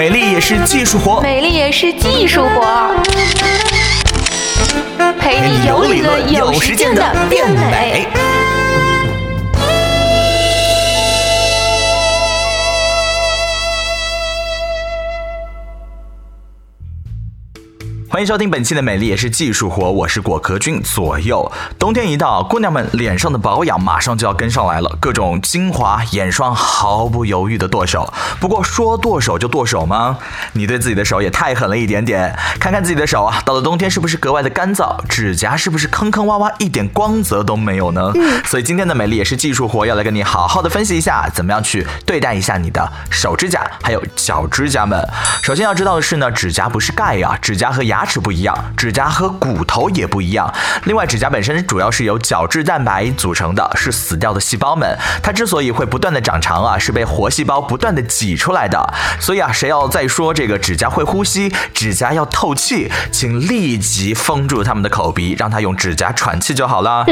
[0.00, 2.90] 美丽也是技术活，美丽也是技术活，
[5.20, 8.08] 陪你有理论有实践的变美。
[18.20, 21.50] 欢迎收听本期的美丽也是技术活，我是果壳君左右。
[21.78, 28.12] 冬天一到，姑娘们脸上的保养马上就要跟上来了，各种精华、眼霜毫不犹豫的剁手。
[28.38, 30.18] 不过说剁手就剁手吗？
[30.52, 32.38] 你对自己的手也太狠了一点点。
[32.60, 35.02] 看看自己的手啊，到了冬天是不是格外的干燥？
[35.08, 38.12] 指甲是不是坑坑洼洼，一点光泽都没有呢？
[38.44, 45.02] 所以今天的美丽也是技术活，要来跟你好好的分析一下，怎么样去对待一下你的手指甲还有脚指甲们。
[45.42, 48.00] 首先要知道的是呢，指甲不是钙呀，指甲和牙。
[48.00, 50.52] 牙齿不一样，指甲和骨头也不一样。
[50.84, 54.98] 另外，指甲本身主要是由角质蛋白组成的，是死掉的细胞们。
[55.22, 58.92] 它之所以会不断的长长啊，是被活细胞不断的挤出来的。
[59.20, 67.06] 所以啊，谁要再说这个指甲会呼吸，指甲要透气，请立即封住他们的口鼻，让他用指甲喘气就好了。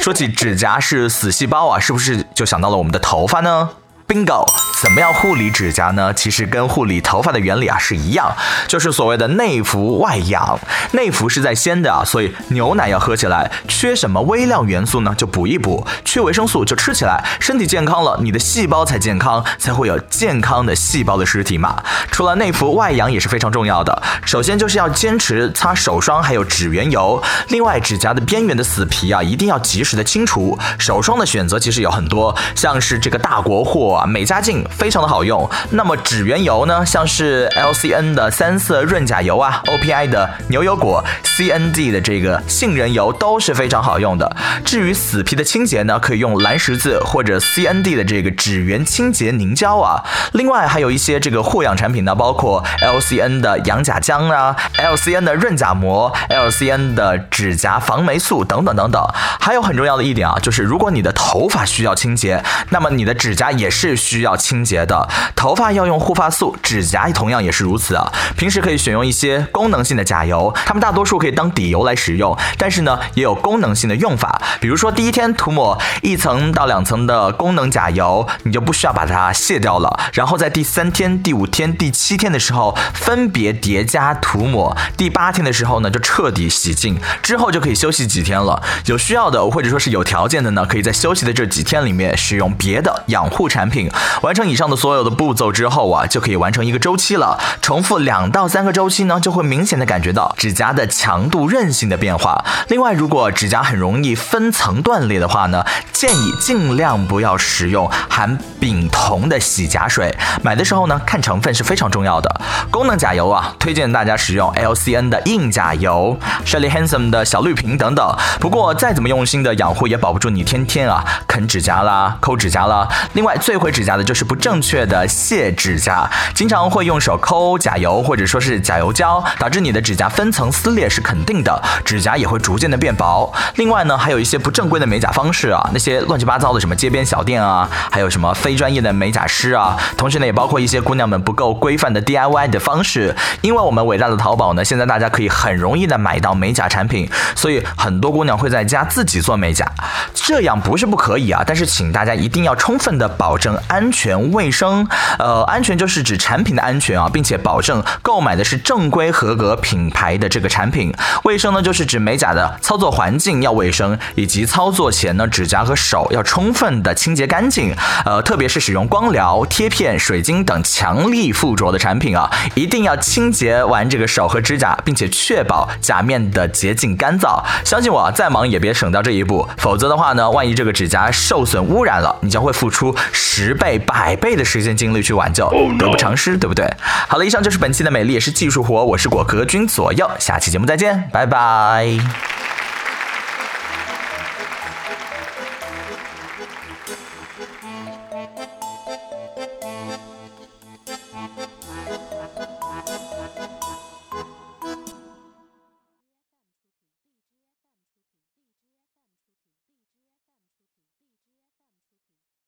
[0.00, 3.70] 说起指甲是死细胞啊，是不是就想到了我们的头发呢
[4.06, 4.46] ？Bingo，
[4.82, 6.12] 怎么样护理指甲呢？
[6.12, 8.36] 其实跟护理头发的原理啊是一样，
[8.68, 10.58] 就是所谓的内服外养。
[10.92, 13.50] 内服是在先的啊，所以牛奶要喝起来。
[13.66, 15.14] 缺什么微量元素呢？
[15.16, 15.84] 就补一补。
[16.04, 17.24] 缺维生素就吃起来。
[17.40, 21.82] 身体健康了，你的细胞才健康，才会有健康的细胞的尸体嘛。
[22.10, 24.02] 除了内服外养也是非常重要的。
[24.24, 27.20] 首先就是要坚持擦手霜还有指缘油。
[27.48, 30.56] 另外，指甲的边缘的死皮啊，一定要及时的清除。
[30.78, 33.93] 手霜的选择其实有很多，像是这个大国货。
[33.94, 35.48] 啊，美加净非常的好用。
[35.70, 44.36] 那么指缘油呢，像是 LCN 的三色润甲油啊，OPI 的牛油果，CND 的这个杏仁油都是非常好用的。
[44.64, 50.02] 至于死皮的清洁呢，可以用蓝十字或者 CND 的这个指缘清洁凝胶啊。
[50.32, 59.02] 另外还有一些这个护养产品呢，包括 LCN 的养甲浆啊，LCN 的润甲膜，LCN 的指甲防霉素等等等等。
[59.40, 63.83] 还有很重要的一点啊，就是如果你的头发需要清洁，那么你的指甲也是。
[63.88, 68.10] 是需要清洁的，头发要用护发素，指甲同样也是如此啊。
[68.36, 74.40] 平时可以选用一些功能性的甲油，它们大多数可以当底油来使用，但是呢，也有功能性的用法。
[74.60, 80.00] 比如说，第一天涂抹一层到两层的功能甲油，你就不需要把它卸掉了。
[80.12, 84.74] 然后在第三天、第五天、第七天的时候，分别叠加涂抹。
[84.96, 88.62] 第八天的时候呢，就彻底洗净，之后就可以休息几天了。
[88.86, 93.73] 有需要的或者说是有条件的呢，可以在休息的这几天里面使用别的养护产品。
[94.22, 97.38] 完成以上的所有的步骤之后啊，就可以完成一个周期了。
[97.60, 102.44] 重复两到三个周期呢，就会明显的感觉到指甲的强度、韧性的变化。
[102.68, 110.14] 另外，如果指甲很容易分层断裂的话呢，建议尽量不要使用含丙酮的洗甲水。
[110.42, 112.40] 买的时候呢，看成分是非常重要的。
[112.70, 118.16] 功能甲油啊，推荐大家使用 LCN 的硬甲油、Shelly Handsome 的小绿瓶等等。
[118.40, 122.88] 不过再怎么用心的养护，也保不住你天天啊啃指甲啦、抠指甲啦。
[123.14, 133.32] 另外最毁指甲的就是不正确的卸指甲，经常会用手抠甲油或者说是甲油胶，导致你的指甲分层撕裂是肯定的，指甲也会逐渐的变薄。
[133.54, 143.16] 另外呢，还有一些不正规的美甲方式啊，那些乱七八糟的什么街边小店啊，还有什么非专业的美甲师啊，同时呢也包括一些姑娘们不够规范的 DIY 的方式。
[143.40, 149.66] 因为我们伟大的淘宝呢，现在大家可以很容易的买到美甲产品，所以很多姑娘会在家自己做美甲，
[150.12, 153.53] 这样不是不可以啊，但是请大家一定要充分的保证。
[153.68, 154.86] 安全卫生，
[155.18, 160.92] 呃，安全就是指产品的安全啊，并且保证购买的是正规合格品牌的这个产品。
[161.24, 167.74] 卫生呢，就是指美甲的操作环境要卫生，以及操作前呢，指甲和手要充分的清洁干净。
[168.04, 177.42] 呃，特别是使用光疗、贴片、水晶等强力附着的产品啊，一定要清洁完这个手和指甲，并且确保甲面的洁净干燥。
[177.64, 183.43] 相信我，再忙也别省掉这一步，否则的话呢，万一这个指甲受损污染了，你将会付出十。
[183.44, 185.46] 十倍、百倍的时间精力去挽救，
[185.78, 186.66] 得不偿失，对不对？
[187.06, 191.98] 好了，以上就是本期的美丽也是技术活，我是果壳君左右，下期节目再见，拜拜。